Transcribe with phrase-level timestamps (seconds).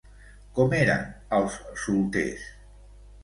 [0.59, 1.03] Com eren
[1.39, 2.47] els solters?